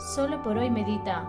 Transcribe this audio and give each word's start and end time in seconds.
Solo 0.00 0.42
por 0.42 0.56
hoy 0.56 0.70
Medita. 0.70 1.24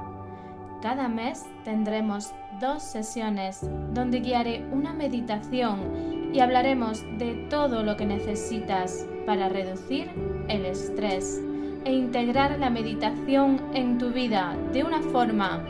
Cada 0.82 1.10
mes 1.10 1.46
tendremos 1.66 2.34
dos 2.62 2.82
sesiones 2.82 3.60
donde 3.94 4.22
guiaré 4.22 4.66
una 4.72 4.94
meditación 4.94 6.32
y 6.34 6.40
hablaremos 6.40 7.04
de 7.18 7.48
todo 7.50 7.84
lo 7.84 7.98
que 7.98 8.06
necesitas 8.06 9.06
para 9.26 9.50
reducir 9.50 10.10
el 10.48 10.66
estrés 10.66 11.42
e 11.84 11.92
integrar 11.92 12.58
la 12.60 12.70
meditación 12.70 13.62
en 13.74 13.98
tu 13.98 14.12
vida 14.12 14.56
de 14.72 14.86
una 14.86 15.02
forma 15.02 15.66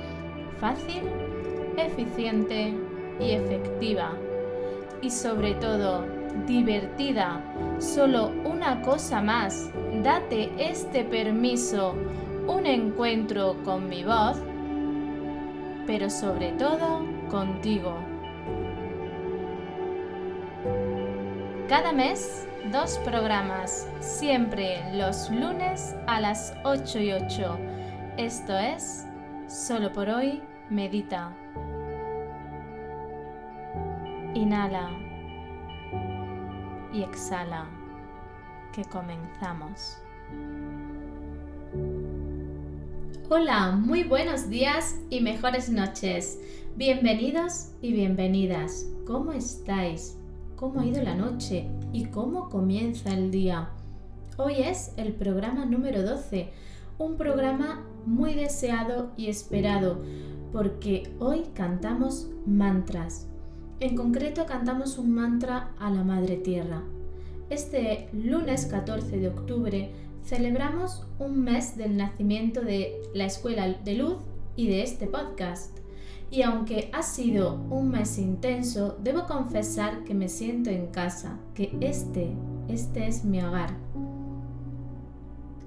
fácil, 0.59 1.01
eficiente 1.77 2.71
y 3.19 3.31
efectiva. 3.31 4.11
Y 5.01 5.09
sobre 5.09 5.55
todo, 5.55 6.05
divertida. 6.45 7.41
Solo 7.79 8.31
una 8.45 8.81
cosa 8.83 9.21
más. 9.21 9.71
Date 10.03 10.51
este 10.59 11.03
permiso. 11.03 11.95
Un 12.47 12.65
encuentro 12.65 13.55
con 13.63 13.87
mi 13.87 14.03
voz, 14.03 14.41
pero 15.85 16.09
sobre 16.09 16.51
todo 16.53 17.05
contigo. 17.29 17.95
Cada 21.67 21.93
mes, 21.93 22.47
dos 22.71 22.97
programas, 22.99 23.87
siempre 23.99 24.83
los 24.93 25.29
lunes 25.29 25.95
a 26.07 26.19
las 26.19 26.53
8 26.63 26.99
y 26.99 27.11
8. 27.13 27.57
Esto 28.17 28.57
es, 28.57 29.07
solo 29.47 29.91
por 29.93 30.09
hoy, 30.09 30.43
medita. 30.69 31.31
Inhala 34.33 34.89
y 36.91 37.03
exhala, 37.03 37.65
que 38.73 38.83
comenzamos. 38.85 40.01
Hola, 43.33 43.71
muy 43.71 44.03
buenos 44.03 44.49
días 44.49 44.97
y 45.09 45.21
mejores 45.21 45.69
noches. 45.69 46.37
Bienvenidos 46.75 47.69
y 47.81 47.93
bienvenidas. 47.93 48.85
¿Cómo 49.07 49.31
estáis? 49.31 50.17
¿Cómo 50.57 50.81
ha 50.81 50.85
ido 50.85 51.01
la 51.01 51.15
noche? 51.15 51.69
¿Y 51.93 52.07
cómo 52.07 52.49
comienza 52.49 53.13
el 53.13 53.31
día? 53.31 53.69
Hoy 54.35 54.55
es 54.57 54.91
el 54.97 55.13
programa 55.13 55.63
número 55.63 56.03
12, 56.03 56.49
un 56.97 57.15
programa 57.15 57.85
muy 58.05 58.33
deseado 58.33 59.13
y 59.15 59.29
esperado, 59.29 60.03
porque 60.51 61.15
hoy 61.19 61.43
cantamos 61.53 62.29
mantras. 62.45 63.29
En 63.79 63.95
concreto 63.95 64.45
cantamos 64.45 64.97
un 64.97 65.15
mantra 65.15 65.71
a 65.79 65.89
la 65.89 66.03
Madre 66.03 66.35
Tierra. 66.35 66.83
Este 67.49 68.09
lunes 68.11 68.65
14 68.65 69.19
de 69.19 69.29
octubre 69.29 69.89
celebramos 70.23 71.07
un 71.19 71.43
mes 71.43 71.77
del 71.77 71.97
nacimiento 71.97 72.61
de 72.61 73.01
la 73.13 73.25
Escuela 73.25 73.67
de 73.67 73.95
Luz 73.95 74.17
y 74.55 74.67
de 74.67 74.83
este 74.83 75.07
podcast. 75.07 75.77
Y 76.29 76.43
aunque 76.43 76.89
ha 76.93 77.03
sido 77.03 77.55
un 77.69 77.89
mes 77.89 78.17
intenso, 78.17 78.97
debo 79.01 79.27
confesar 79.27 80.03
que 80.05 80.13
me 80.13 80.29
siento 80.29 80.69
en 80.69 80.87
casa, 80.87 81.39
que 81.53 81.75
este, 81.81 82.31
este 82.69 83.07
es 83.07 83.25
mi 83.25 83.41
hogar. 83.41 83.75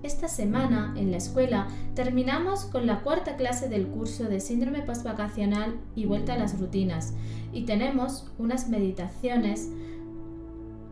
Esta 0.03 0.29
semana, 0.29 0.95
en 0.97 1.11
la 1.11 1.17
escuela, 1.17 1.69
terminamos 1.95 2.67
con 2.67 2.87
la 2.87 3.01
cuarta 3.01 3.37
clase 3.37 3.71
del 3.71 3.89
curso 3.89 4.25
de 4.25 4.41
síndrome 4.41 4.83
postvacacional 4.83 5.81
y 5.95 6.05
vuelta 6.05 6.35
a 6.35 6.39
las 6.39 6.59
rutinas 6.61 7.15
y 7.55 7.65
tenemos 7.65 8.31
unas 8.39 8.69
meditaciones 8.69 9.71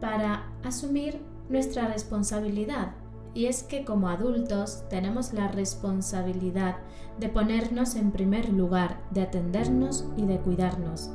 para 0.00 0.50
asumir 0.64 1.20
nuestra 1.50 1.88
responsabilidad. 1.88 2.94
Y 3.34 3.46
es 3.46 3.62
que 3.62 3.84
como 3.84 4.08
adultos 4.08 4.84
tenemos 4.90 5.32
la 5.32 5.48
responsabilidad 5.48 6.76
de 7.18 7.28
ponernos 7.28 7.96
en 7.96 8.10
primer 8.10 8.50
lugar, 8.50 9.00
de 9.10 9.22
atendernos 9.22 10.06
y 10.16 10.26
de 10.26 10.38
cuidarnos. 10.38 11.10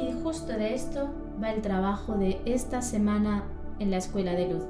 Y 0.00 0.12
justo 0.22 0.52
de 0.52 0.74
esto 0.74 1.08
va 1.42 1.50
el 1.50 1.62
trabajo 1.62 2.14
de 2.16 2.40
esta 2.44 2.82
semana 2.82 3.44
en 3.78 3.90
la 3.90 3.98
Escuela 3.98 4.32
de 4.32 4.52
Luz. 4.52 4.64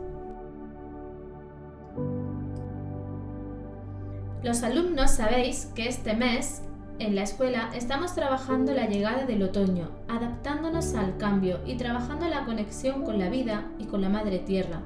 Los 4.42 4.62
alumnos 4.62 5.10
sabéis 5.10 5.66
que 5.74 5.88
este 5.88 6.14
mes 6.14 6.62
en 7.00 7.14
la 7.14 7.22
escuela 7.22 7.70
estamos 7.74 8.14
trabajando 8.14 8.72
la 8.72 8.86
llegada 8.86 9.24
del 9.24 9.42
otoño, 9.42 9.90
adaptándonos 10.08 10.94
al 10.94 11.16
cambio 11.16 11.58
y 11.66 11.76
trabajando 11.76 12.28
la 12.28 12.44
conexión 12.44 13.04
con 13.04 13.18
la 13.18 13.28
vida 13.28 13.70
y 13.78 13.86
con 13.86 14.00
la 14.00 14.08
madre 14.08 14.38
tierra, 14.38 14.80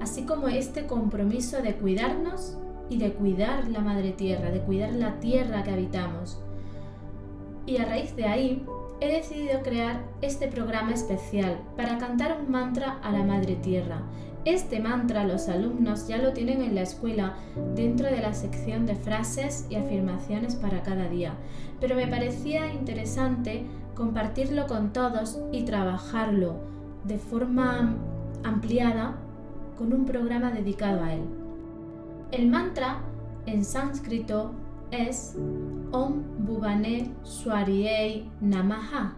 así 0.00 0.22
como 0.22 0.48
este 0.48 0.86
compromiso 0.86 1.62
de 1.62 1.74
cuidarnos 1.74 2.56
y 2.88 2.98
de 2.98 3.12
cuidar 3.12 3.68
la 3.68 3.80
madre 3.80 4.12
tierra, 4.12 4.50
de 4.50 4.60
cuidar 4.60 4.92
la 4.92 5.20
tierra 5.20 5.62
que 5.62 5.70
habitamos. 5.70 6.40
Y 7.66 7.76
a 7.76 7.84
raíz 7.84 8.16
de 8.16 8.24
ahí 8.26 8.66
he 9.00 9.12
decidido 9.12 9.62
crear 9.62 10.04
este 10.22 10.48
programa 10.48 10.92
especial 10.92 11.58
para 11.76 11.98
cantar 11.98 12.38
un 12.40 12.50
mantra 12.50 12.98
a 13.02 13.12
la 13.12 13.22
madre 13.22 13.56
tierra 13.56 14.02
este 14.46 14.80
mantra 14.80 15.24
los 15.24 15.48
alumnos 15.50 16.08
ya 16.08 16.16
lo 16.16 16.32
tienen 16.32 16.62
en 16.62 16.74
la 16.74 16.80
escuela 16.80 17.34
dentro 17.74 18.06
de 18.06 18.20
la 18.20 18.32
sección 18.32 18.86
de 18.86 18.94
frases 18.94 19.66
y 19.68 19.74
afirmaciones 19.74 20.54
para 20.54 20.82
cada 20.82 21.08
día, 21.08 21.34
pero 21.78 21.94
me 21.94 22.06
parecía 22.06 22.72
interesante 22.72 23.66
compartirlo 23.94 24.66
con 24.66 24.94
todos 24.94 25.38
y 25.52 25.64
trabajarlo 25.64 26.54
de 27.04 27.18
forma 27.18 27.96
ampliada 28.42 29.18
con 29.80 29.94
un 29.94 30.04
programa 30.04 30.50
dedicado 30.50 31.02
a 31.02 31.14
él. 31.14 31.22
El 32.32 32.50
mantra 32.50 33.00
en 33.46 33.64
sánscrito 33.64 34.52
es 34.90 35.34
Om 35.90 36.44
Bhuvane 36.44 37.14
Swariei 37.22 38.30
Namaha 38.42 39.16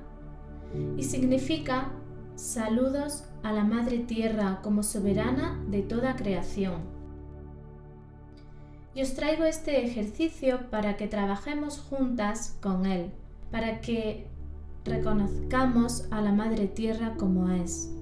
y 0.96 1.02
significa 1.02 1.90
saludos 2.36 3.24
a 3.42 3.50
la 3.50 3.64
Madre 3.64 3.98
Tierra 3.98 4.60
como 4.62 4.84
soberana 4.84 5.60
de 5.68 5.82
toda 5.82 6.14
creación. 6.14 6.82
Y 8.94 9.02
os 9.02 9.14
traigo 9.14 9.42
este 9.42 9.84
ejercicio 9.84 10.70
para 10.70 10.96
que 10.96 11.08
trabajemos 11.08 11.80
juntas 11.80 12.56
con 12.62 12.86
Él, 12.86 13.10
para 13.50 13.80
que 13.80 14.28
reconozcamos 14.84 16.06
a 16.12 16.20
la 16.20 16.30
Madre 16.30 16.68
Tierra 16.68 17.14
como 17.18 17.50
es, 17.50 17.92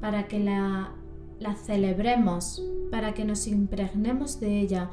para 0.00 0.28
que 0.28 0.38
la, 0.38 0.92
la 1.38 1.54
celebremos, 1.54 2.62
para 2.90 3.14
que 3.14 3.24
nos 3.24 3.46
impregnemos 3.46 4.40
de 4.40 4.60
ella 4.60 4.90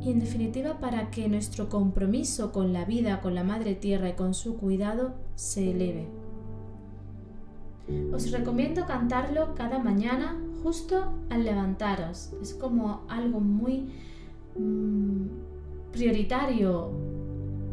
y 0.00 0.10
en 0.10 0.20
definitiva 0.20 0.78
para 0.78 1.10
que 1.10 1.28
nuestro 1.28 1.68
compromiso 1.68 2.52
con 2.52 2.72
la 2.72 2.84
vida, 2.84 3.20
con 3.20 3.34
la 3.34 3.44
Madre 3.44 3.74
Tierra 3.74 4.10
y 4.10 4.12
con 4.12 4.34
su 4.34 4.56
cuidado 4.56 5.14
se 5.34 5.70
eleve. 5.70 6.08
Os 8.12 8.30
recomiendo 8.32 8.86
cantarlo 8.86 9.54
cada 9.54 9.78
mañana 9.78 10.40
justo 10.62 11.12
al 11.30 11.44
levantaros. 11.44 12.32
Es 12.42 12.54
como 12.54 13.02
algo 13.08 13.40
muy 13.40 13.92
mm, 14.58 15.26
prioritario 15.92 16.90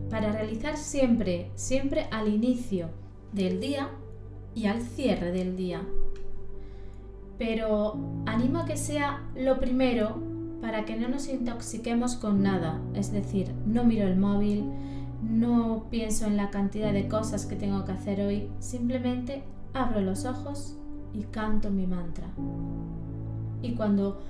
para 0.09 0.31
realizar 0.31 0.77
siempre, 0.77 1.49
siempre 1.55 2.07
al 2.11 2.27
inicio 2.27 2.89
del 3.31 3.59
día 3.59 3.89
y 4.53 4.67
al 4.67 4.81
cierre 4.81 5.31
del 5.31 5.55
día. 5.55 5.81
Pero 7.45 7.97
animo 8.25 8.59
a 8.59 8.65
que 8.65 8.77
sea 8.77 9.21
lo 9.35 9.59
primero 9.59 10.15
para 10.61 10.85
que 10.85 10.95
no 10.95 11.09
nos 11.09 11.27
intoxiquemos 11.27 12.15
con 12.15 12.41
nada. 12.41 12.79
Es 12.93 13.11
decir, 13.11 13.53
no 13.65 13.83
miro 13.83 14.07
el 14.07 14.15
móvil, 14.15 14.63
no 15.21 15.87
pienso 15.89 16.25
en 16.25 16.37
la 16.37 16.51
cantidad 16.51 16.93
de 16.93 17.09
cosas 17.09 17.45
que 17.45 17.57
tengo 17.57 17.83
que 17.83 17.91
hacer 17.91 18.21
hoy, 18.21 18.49
simplemente 18.59 19.43
abro 19.73 19.99
los 19.99 20.23
ojos 20.23 20.77
y 21.13 21.23
canto 21.23 21.69
mi 21.69 21.85
mantra. 21.85 22.27
Y 23.61 23.73
cuando 23.75 24.21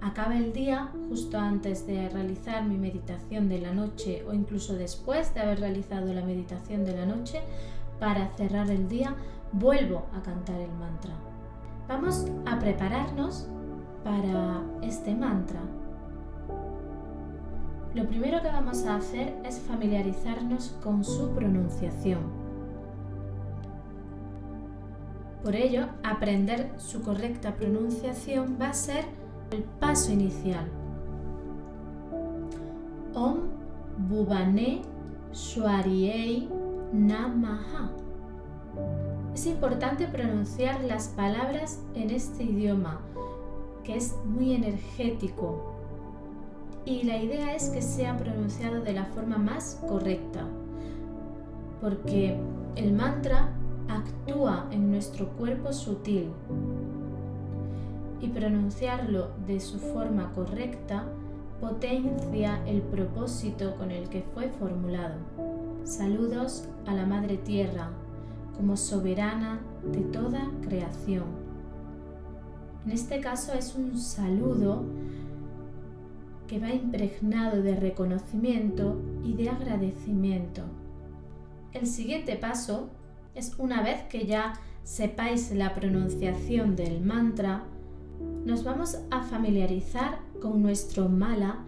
acabe 0.00 0.38
el 0.38 0.52
día, 0.52 0.90
justo 1.08 1.38
antes 1.38 1.86
de 1.86 2.08
realizar 2.08 2.64
mi 2.64 2.78
meditación 2.78 3.48
de 3.48 3.60
la 3.60 3.72
noche 3.74 4.24
o 4.28 4.34
incluso 4.34 4.74
después 4.74 5.32
de 5.34 5.40
haber 5.42 5.60
realizado 5.60 6.12
la 6.12 6.24
meditación 6.24 6.84
de 6.84 6.96
la 6.96 7.06
noche, 7.06 7.42
para 8.00 8.36
cerrar 8.36 8.68
el 8.72 8.88
día, 8.88 9.14
vuelvo 9.52 10.06
a 10.12 10.20
cantar 10.24 10.58
el 10.60 10.72
mantra. 10.72 11.14
Vamos 11.88 12.26
a 12.46 12.58
prepararnos 12.58 13.48
para 14.02 14.62
este 14.82 15.14
mantra. 15.14 15.60
Lo 17.94 18.06
primero 18.06 18.42
que 18.42 18.48
vamos 18.48 18.84
a 18.86 18.96
hacer 18.96 19.36
es 19.44 19.60
familiarizarnos 19.60 20.76
con 20.82 21.04
su 21.04 21.30
pronunciación. 21.30 22.20
Por 25.44 25.54
ello, 25.54 25.86
aprender 26.02 26.72
su 26.76 27.02
correcta 27.02 27.54
pronunciación 27.54 28.58
va 28.60 28.70
a 28.70 28.74
ser 28.74 29.04
el 29.52 29.62
paso 29.62 30.10
inicial. 30.10 30.66
Om 33.14 33.38
Bubane 34.08 34.82
Shwariei 35.32 36.48
Namaha. 36.92 38.05
Es 39.36 39.44
importante 39.44 40.06
pronunciar 40.06 40.82
las 40.82 41.08
palabras 41.08 41.84
en 41.94 42.08
este 42.08 42.42
idioma, 42.42 43.02
que 43.84 43.94
es 43.94 44.16
muy 44.24 44.54
energético. 44.54 45.74
Y 46.86 47.02
la 47.02 47.18
idea 47.18 47.54
es 47.54 47.68
que 47.68 47.82
sea 47.82 48.16
pronunciado 48.16 48.80
de 48.80 48.94
la 48.94 49.04
forma 49.04 49.36
más 49.36 49.78
correcta, 49.86 50.46
porque 51.82 52.40
el 52.76 52.94
mantra 52.94 53.50
actúa 53.90 54.68
en 54.70 54.90
nuestro 54.90 55.28
cuerpo 55.32 55.70
sutil 55.74 56.30
y 58.22 58.28
pronunciarlo 58.28 59.32
de 59.46 59.60
su 59.60 59.78
forma 59.78 60.32
correcta 60.32 61.04
potencia 61.60 62.62
el 62.64 62.80
propósito 62.80 63.76
con 63.76 63.90
el 63.90 64.08
que 64.08 64.22
fue 64.22 64.48
formulado. 64.48 65.16
Saludos 65.84 66.70
a 66.86 66.94
la 66.94 67.04
Madre 67.04 67.36
Tierra 67.36 67.90
como 68.56 68.76
soberana 68.76 69.60
de 69.92 70.00
toda 70.00 70.50
creación. 70.62 71.24
En 72.84 72.92
este 72.92 73.20
caso 73.20 73.52
es 73.52 73.74
un 73.74 73.98
saludo 73.98 74.84
que 76.46 76.60
va 76.60 76.70
impregnado 76.70 77.62
de 77.62 77.74
reconocimiento 77.76 79.00
y 79.24 79.34
de 79.34 79.50
agradecimiento. 79.50 80.62
El 81.72 81.86
siguiente 81.86 82.36
paso 82.36 82.88
es 83.34 83.54
una 83.58 83.82
vez 83.82 84.02
que 84.04 84.26
ya 84.26 84.54
sepáis 84.84 85.50
la 85.52 85.74
pronunciación 85.74 86.76
del 86.76 87.00
mantra, 87.00 87.64
nos 88.44 88.62
vamos 88.62 88.98
a 89.10 89.22
familiarizar 89.22 90.20
con 90.40 90.62
nuestro 90.62 91.08
mala 91.08 91.64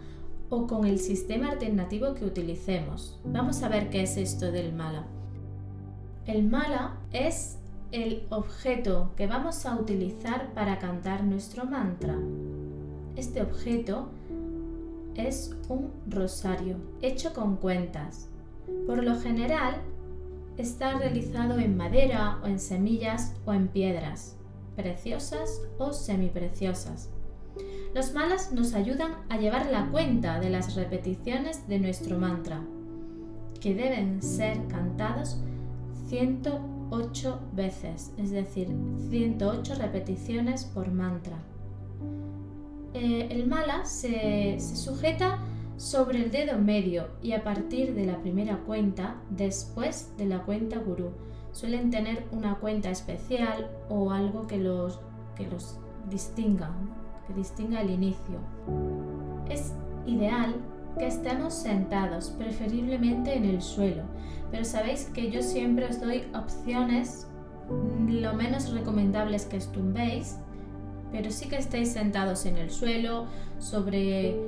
o 0.49 0.67
con 0.67 0.87
el 0.87 0.99
sistema 1.00 1.50
alternativo 1.50 2.14
que 2.14 2.25
utilicemos. 2.25 3.19
Vamos 3.25 3.62
a 3.62 3.69
ver 3.69 3.90
qué 3.90 4.02
es 4.02 4.17
esto 4.17 4.52
del 4.52 4.73
mala. 4.73 5.06
El 6.28 6.42
mala 6.42 6.92
es 7.10 7.56
el 7.90 8.26
objeto 8.28 9.12
que 9.16 9.26
vamos 9.26 9.64
a 9.64 9.76
utilizar 9.76 10.52
para 10.52 10.78
cantar 10.78 11.25
nuestro 11.25 11.64
mantra. 11.64 12.19
Este 13.16 13.40
objeto 13.40 14.10
es 15.14 15.56
un 15.70 15.90
rosario 16.06 16.76
hecho 17.00 17.32
con 17.32 17.56
cuentas. 17.56 18.28
Por 18.86 19.04
lo 19.04 19.19
general 19.19 19.76
está 20.58 20.98
realizado 20.98 21.58
en 21.58 21.78
madera 21.78 22.38
o 22.44 22.46
en 22.46 22.58
semillas 22.58 23.34
o 23.46 23.54
en 23.54 23.69
piedras, 23.69 24.36
preciosas 24.76 25.62
o 25.78 25.94
semipreciosas. 25.94 27.08
Los 27.94 28.12
malas 28.12 28.52
nos 28.52 28.75
ayudan 28.75 29.12
a 29.30 29.38
llevar 29.38 29.70
la 29.70 29.86
cuenta 29.86 30.40
de 30.40 30.50
las 30.50 30.75
repeticiones 30.75 31.66
de 31.69 31.78
nuestro 31.78 32.19
mantra, 32.19 32.60
que 33.62 33.75
deben 33.75 34.20
ser 34.20 34.66
cantados 34.66 35.38
108 36.08 37.40
veces, 37.55 38.12
es 38.16 38.31
decir, 38.31 38.69
108 39.10 39.75
repeticiones 39.76 40.64
por 40.64 40.90
mantra. 40.90 41.38
Eh, 42.94 43.28
el 43.31 43.46
mala 43.46 43.84
se, 43.84 44.58
se 44.58 44.76
sujeta 44.76 45.38
sobre 45.76 46.25
el 46.25 46.31
dedo 46.31 46.58
medio 46.58 47.08
y 47.22 47.32
a 47.32 47.44
partir 47.44 47.94
de 47.94 48.06
la 48.06 48.20
primera 48.20 48.58
cuenta, 48.66 49.16
después 49.31 50.12
de 50.16 50.26
la 50.26 50.43
cuenta 50.44 50.78
gurú. 50.78 51.10
Suelen 51.52 51.90
tener 51.90 52.25
una 52.32 52.56
cuenta 52.56 52.90
especial 52.90 53.70
o 53.88 54.11
algo 54.11 54.46
que 54.46 54.58
los, 54.58 55.00
que 55.37 55.46
los 55.46 55.78
distinga 56.11 56.72
que 57.28 57.34
distinga 57.34 57.82
el 57.82 57.90
inicio. 57.90 58.38
Es 59.49 59.75
ideal 60.06 60.56
que 60.98 61.06
estemos 61.06 61.54
sentados, 61.54 62.30
preferiblemente 62.30 63.34
en 63.36 63.44
el 63.44 63.62
suelo, 63.62 64.02
pero 64.50 64.64
sabéis 64.64 65.04
que 65.06 65.30
yo 65.30 65.42
siempre 65.42 65.86
os 65.86 66.00
doy 66.00 66.24
opciones 66.34 67.26
lo 68.08 68.34
menos 68.34 68.72
recomendables 68.72 69.46
que 69.46 69.56
estumbéis, 69.56 70.36
pero 71.12 71.30
sí 71.30 71.48
que 71.48 71.56
estéis 71.56 71.92
sentados 71.92 72.46
en 72.46 72.56
el 72.56 72.70
suelo, 72.70 73.26
sobre 73.58 74.38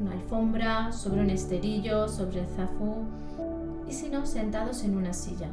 una 0.00 0.12
alfombra, 0.12 0.92
sobre 0.92 1.20
un 1.20 1.30
esterillo, 1.30 2.08
sobre 2.08 2.40
el 2.40 2.46
zafú, 2.46 3.04
y 3.88 3.92
si 3.92 4.08
no, 4.08 4.26
sentados 4.26 4.84
en 4.84 4.96
una 4.96 5.12
silla. 5.12 5.48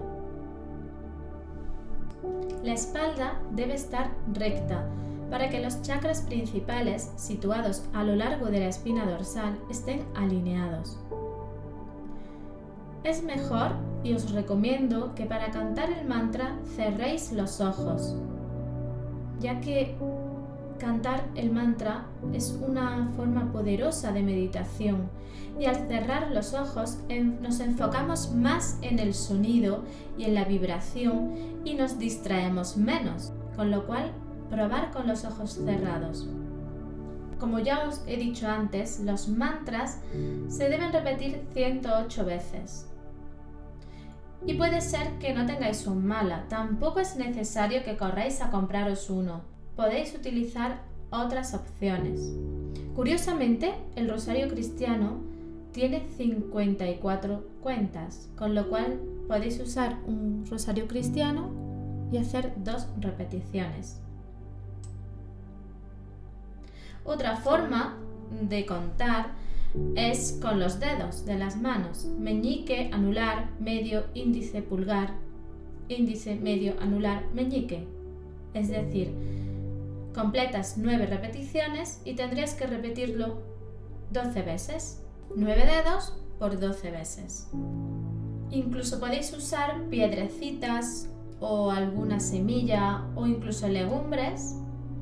La 2.64 2.74
espalda 2.74 3.40
debe 3.52 3.76
estar 3.76 4.12
recta, 4.34 4.86
para 5.30 5.50
que 5.50 5.62
los 5.62 5.82
chakras 5.82 6.22
principales, 6.22 7.12
situados 7.16 7.84
a 7.94 8.04
lo 8.04 8.16
largo 8.16 8.48
de 8.48 8.60
la 8.60 8.68
espina 8.68 9.06
dorsal, 9.06 9.58
estén 9.70 10.04
alineados. 10.16 10.98
Es 13.04 13.24
mejor 13.24 13.72
y 14.04 14.14
os 14.14 14.32
recomiendo 14.32 15.16
que 15.16 15.26
para 15.26 15.52
cantar 15.52 15.90
el 15.92 16.08
mantra 16.08 16.58
cerréis 16.76 17.32
los 17.32 17.62
ojos, 17.62 18.16
ya 19.40 19.62
que 19.62 19.96
cantar 20.80 21.24
el 21.36 21.52
mantra 21.52 22.06
es 22.34 22.58
una 22.66 23.12
forma 23.16 23.52
poderosa 23.52 24.12
de 24.12 24.24
meditación 24.24 25.10
y 25.60 25.66
al 25.66 25.88
cerrar 25.88 26.32
los 26.32 26.54
ojos 26.54 26.98
nos 27.42 27.60
enfocamos 27.60 28.34
más 28.34 28.78
en 28.82 29.00
el 29.00 29.14
sonido 29.14 29.84
y 30.18 30.24
en 30.24 30.36
la 30.36 30.46
vibración 30.46 31.34
y 31.66 31.76
nos 31.76 32.00
distraemos 32.00 32.78
menos, 32.78 33.34
con 33.56 33.72
lo 33.72 33.86
cual 33.86 34.12
probar 34.50 34.92
con 34.92 35.08
los 35.08 35.26
ojos 35.26 35.60
cerrados. 35.66 36.28
Como 37.40 37.60
ya 37.60 37.88
os 37.88 38.02
he 38.06 38.18
dicho 38.18 38.48
antes, 38.48 39.00
los 39.00 39.30
mantras 39.30 40.00
se 40.50 40.68
deben 40.68 40.92
repetir 40.92 41.42
108 41.54 42.26
veces. 42.26 42.86
Y 44.46 44.54
puede 44.56 44.82
ser 44.82 45.20
que 45.20 45.34
no 45.34 45.46
tengáis 45.46 45.86
un 45.88 46.06
mala, 46.06 46.46
tampoco 46.50 47.00
es 47.00 47.16
necesario 47.16 47.84
que 47.84 47.98
corráis 47.98 48.42
a 48.42 48.52
compraros 48.52 49.10
uno. 49.10 49.42
Podéis 49.76 50.14
utilizar 50.16 50.82
otras 51.12 51.54
opciones. 51.54 52.34
Curiosamente, 52.96 53.74
el 53.96 54.10
rosario 54.10 54.48
cristiano 54.50 55.22
tiene 55.72 56.08
54 56.18 57.48
cuentas, 57.62 58.30
con 58.36 58.56
lo 58.56 58.70
cual 58.70 59.00
podéis 59.28 59.60
usar 59.60 59.98
un 60.06 60.46
rosario 60.50 60.88
cristiano 60.88 61.52
y 62.12 62.18
hacer 62.18 62.54
dos 62.58 62.88
repeticiones. 63.00 64.02
Otra 67.04 67.38
forma 67.38 67.98
de 68.32 68.66
contar 68.66 69.34
es 69.96 70.38
con 70.42 70.60
los 70.60 70.80
dedos 70.80 71.26
de 71.26 71.38
las 71.38 71.58
manos, 71.58 72.06
meñique, 72.06 72.90
anular, 72.92 73.50
medio, 73.60 74.06
índice, 74.14 74.62
pulgar, 74.62 75.14
índice, 75.88 76.36
medio, 76.36 76.76
anular, 76.80 77.24
meñique. 77.34 77.88
Es 78.54 78.70
decir, 78.70 79.14
completas 80.14 80.76
nueve 80.78 81.06
repeticiones 81.06 82.02
y 82.04 82.16
tendrías 82.16 82.56
que 82.56 82.68
repetirlo 82.68 83.42
12 84.12 84.42
veces. 84.42 85.04
9 85.36 85.64
dedos 85.66 86.16
por 86.40 86.60
12 86.60 86.92
veces. 86.92 87.48
Incluso 88.50 89.00
podéis 89.00 89.32
usar 89.34 89.84
piedrecitas 89.90 91.08
o 91.40 91.72
alguna 91.72 92.20
semilla 92.20 93.06
o 93.16 93.28
incluso 93.28 93.68
legumbres 93.68 94.56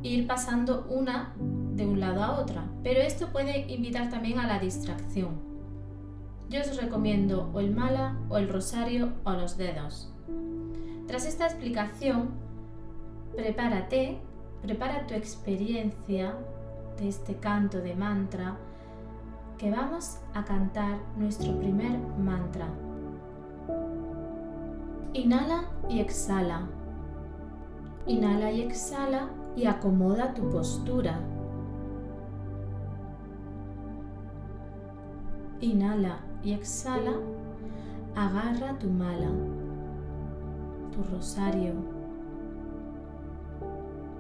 e 0.04 0.10
ir 0.10 0.28
pasando 0.28 0.86
una 0.90 1.34
de 1.78 1.86
un 1.86 2.00
lado 2.00 2.24
a 2.24 2.40
otra, 2.40 2.66
pero 2.84 3.00
esto 3.00 3.28
puede 3.28 3.72
invitar 3.72 4.10
también 4.10 4.40
a 4.40 4.48
la 4.48 4.60
distracción. 4.60 5.40
Yo 6.50 6.62
os 6.62 6.76
recomiendo 6.82 7.50
o 7.54 7.60
el 7.60 7.74
mala 7.74 8.18
o 8.30 8.38
el 8.38 8.50
rosario 8.50 9.14
o 9.24 9.32
los 9.34 9.58
dedos. 9.58 10.12
Tras 11.08 11.26
esta 11.26 11.46
explicación, 11.46 12.32
prepárate, 13.36 14.18
prepara 14.62 15.06
tu 15.08 15.14
experiencia 15.14 16.36
de 16.98 17.08
este 17.08 17.36
canto 17.36 17.78
de 17.80 17.96
mantra 17.96 18.58
que 19.58 19.70
vamos 19.72 20.18
a 20.34 20.44
cantar 20.44 20.98
nuestro 21.16 21.58
primer 21.60 21.98
mantra. 22.18 22.68
Inhala 25.14 25.66
y 25.90 26.00
exhala. 26.00 26.68
Inhala 28.06 28.52
y 28.52 28.62
exhala 28.62 29.30
y 29.56 29.66
acomoda 29.66 30.34
tu 30.34 30.50
postura. 30.50 31.20
Inhala 35.60 36.20
y 36.44 36.54
exhala. 36.54 37.14
Agarra 38.16 38.78
tu 38.80 38.90
mala, 38.90 39.30
tu 40.92 41.04
rosario. 41.12 41.74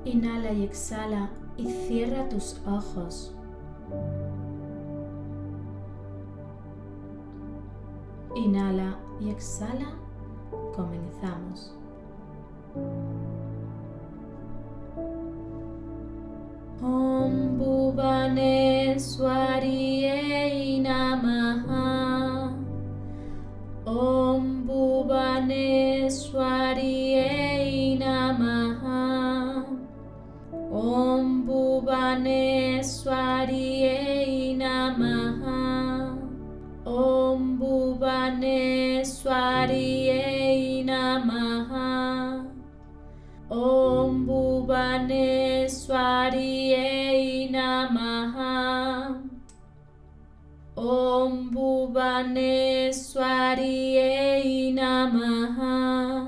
Inhala 0.05 0.51
y 0.53 0.63
exhala 0.63 1.29
y 1.57 1.65
cierra 1.65 2.27
tus 2.29 2.59
ojos. 2.65 3.35
Inhala 8.35 8.97
y 9.19 9.29
exhala. 9.29 9.89
Comenzamos. 10.75 11.77
Bhuvaneswariye 53.47 54.73
Namaha. 54.73 56.27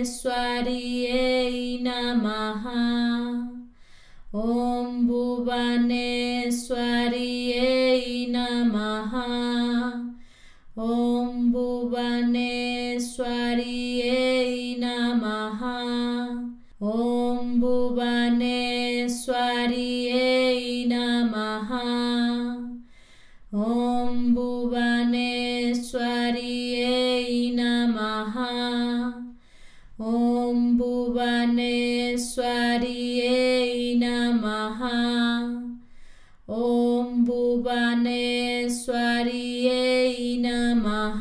भुवनेश्वर्यै 38.75 40.21
नमः 40.45 41.21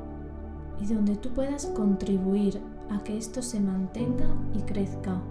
y 0.81 0.85
donde 0.85 1.15
tú 1.15 1.29
puedas 1.29 1.65
contribuir 1.67 2.61
a 2.89 3.03
que 3.03 3.17
esto 3.17 3.41
se 3.41 3.59
mantenga 3.59 4.27
y 4.53 4.61
crezca. 4.61 5.21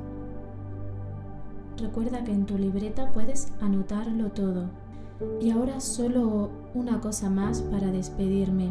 Recuerda 1.79 2.25
que 2.25 2.33
en 2.33 2.47
tu 2.47 2.57
libreta 2.57 3.13
puedes 3.13 3.53
anotarlo 3.61 4.31
todo. 4.31 4.71
Y 5.41 5.51
ahora 5.51 5.81
solo 5.81 6.51
una 6.75 7.01
cosa 7.01 7.31
más 7.31 7.63
para 7.63 7.91
despedirme. 7.91 8.71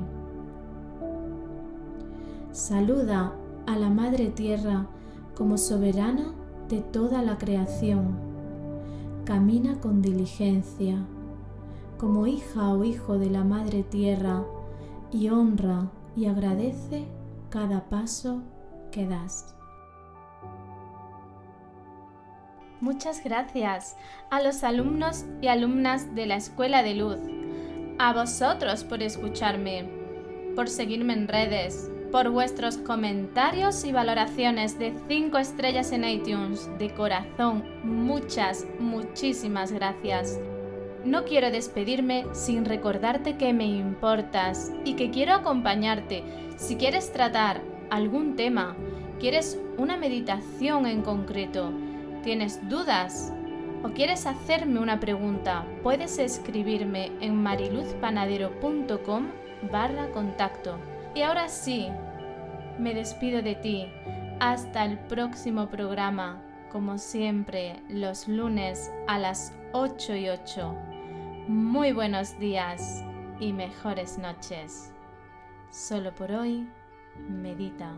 Saluda 2.51 3.33
a 3.65 3.77
la 3.77 3.89
Madre 3.89 4.29
Tierra 4.29 4.87
como 5.35 5.57
soberana 5.57 6.33
de 6.69 6.81
toda 6.81 7.21
la 7.21 7.37
creación. 7.37 8.15
Camina 9.23 9.79
con 9.79 10.01
diligencia, 10.01 10.97
como 11.99 12.27
hija 12.27 12.73
o 12.73 12.83
hijo 12.83 13.17
de 13.17 13.29
la 13.29 13.43
Madre 13.43 13.83
Tierra, 13.83 14.43
y 15.11 15.29
honra 15.29 15.89
y 16.15 16.27
agradece 16.27 17.05
cada 17.49 17.89
paso 17.89 18.41
que 18.91 19.05
das. 19.07 19.55
Muchas 22.81 23.23
gracias 23.23 23.95
a 24.29 24.41
los 24.41 24.63
alumnos 24.63 25.25
y 25.41 25.47
alumnas 25.47 26.13
de 26.13 26.25
la 26.25 26.35
Escuela 26.35 26.83
de 26.83 26.93
Luz, 26.95 27.19
a 27.99 28.13
vosotros 28.13 28.83
por 28.83 29.01
escucharme, 29.01 29.89
por 30.55 30.69
seguirme 30.69 31.13
en 31.13 31.27
redes, 31.27 31.89
por 32.11 32.29
vuestros 32.29 32.77
comentarios 32.77 33.83
y 33.85 33.91
valoraciones 33.91 34.77
de 34.77 34.93
5 35.07 35.37
estrellas 35.37 35.91
en 35.91 36.03
iTunes. 36.05 36.69
De 36.77 36.93
corazón, 36.93 37.63
muchas, 37.83 38.65
muchísimas 38.79 39.71
gracias. 39.71 40.39
No 41.05 41.23
quiero 41.23 41.51
despedirme 41.51 42.25
sin 42.33 42.65
recordarte 42.65 43.37
que 43.37 43.53
me 43.53 43.67
importas 43.67 44.71
y 44.83 44.95
que 44.95 45.11
quiero 45.11 45.33
acompañarte. 45.33 46.23
Si 46.57 46.77
quieres 46.77 47.13
tratar 47.13 47.61
algún 47.91 48.35
tema, 48.35 48.75
quieres 49.19 49.59
una 49.77 49.97
meditación 49.97 50.87
en 50.87 51.03
concreto, 51.03 51.71
tienes 52.23 52.67
dudas 52.67 53.31
o 53.83 53.89
quieres 53.89 54.25
hacerme 54.25 54.79
una 54.79 54.99
pregunta, 54.99 55.67
puedes 55.83 56.17
escribirme 56.17 57.11
en 57.21 57.35
mariluzpanadero.com 57.35 59.27
barra 59.71 60.09
contacto. 60.09 60.79
Y 61.13 61.21
ahora 61.21 61.49
sí, 61.49 61.87
me 62.79 62.95
despido 62.95 63.43
de 63.43 63.53
ti. 63.53 63.85
Hasta 64.39 64.83
el 64.83 64.97
próximo 64.97 65.67
programa, 65.69 66.41
como 66.71 66.97
siempre, 66.97 67.75
los 67.89 68.27
lunes 68.27 68.91
a 69.07 69.19
las 69.19 69.53
8 69.71 70.15
y 70.15 70.29
8. 70.29 70.94
Muy 71.47 71.91
buenos 71.91 72.39
días 72.39 73.03
y 73.39 73.53
mejores 73.53 74.17
noches. 74.17 74.91
Solo 75.69 76.11
por 76.15 76.31
hoy, 76.31 76.67
medita. 77.29 77.93